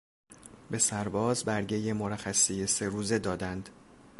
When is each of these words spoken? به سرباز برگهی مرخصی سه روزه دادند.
به 0.71 0.77
سرباز 0.77 1.43
برگهی 1.45 1.93
مرخصی 1.93 2.67
سه 2.67 2.89
روزه 2.89 3.19
دادند. 3.19 3.69